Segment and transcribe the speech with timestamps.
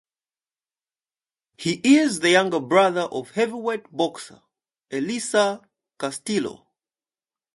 [1.59, 4.41] He is the younger brother of Heavyweight boxer
[4.89, 5.61] Elieser
[5.99, 6.65] Castillo.